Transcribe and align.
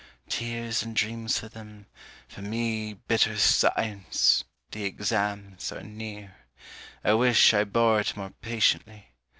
(_Tears 0.27 0.81
and 0.81 0.95
dreams 0.95 1.37
for 1.37 1.47
them; 1.47 1.85
for 2.27 2.41
me 2.41 2.93
Bitter 2.95 3.37
science 3.37 4.43
the 4.71 4.83
exams. 4.83 5.71
are 5.71 5.83
near. 5.83 6.37
I 7.03 7.13
wish 7.13 7.53
I 7.53 7.65
bore 7.65 7.99
it 7.99 8.17
more 8.17 8.31
patiently. 8.31 9.09